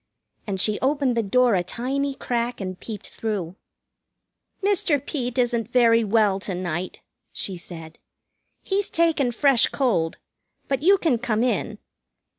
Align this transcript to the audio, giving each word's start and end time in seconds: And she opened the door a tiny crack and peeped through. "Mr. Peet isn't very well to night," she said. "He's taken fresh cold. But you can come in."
And 0.47 0.59
she 0.59 0.79
opened 0.79 1.15
the 1.15 1.21
door 1.21 1.53
a 1.53 1.61
tiny 1.63 2.15
crack 2.15 2.59
and 2.59 2.79
peeped 2.79 3.07
through. 3.07 3.55
"Mr. 4.63 4.99
Peet 4.99 5.37
isn't 5.37 5.71
very 5.71 6.03
well 6.03 6.39
to 6.39 6.55
night," 6.55 7.01
she 7.31 7.55
said. 7.55 7.99
"He's 8.63 8.89
taken 8.89 9.31
fresh 9.31 9.67
cold. 9.67 10.17
But 10.67 10.81
you 10.81 10.97
can 10.97 11.19
come 11.19 11.43
in." 11.43 11.77